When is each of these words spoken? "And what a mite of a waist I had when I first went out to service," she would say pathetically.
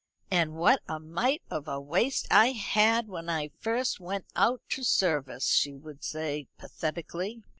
"And 0.31 0.55
what 0.55 0.81
a 0.87 0.99
mite 0.99 1.43
of 1.51 1.67
a 1.67 1.79
waist 1.79 2.25
I 2.31 2.53
had 2.53 3.07
when 3.07 3.29
I 3.29 3.49
first 3.59 3.99
went 3.99 4.25
out 4.35 4.63
to 4.69 4.83
service," 4.83 5.45
she 5.49 5.75
would 5.75 6.03
say 6.03 6.47
pathetically. 6.57 7.43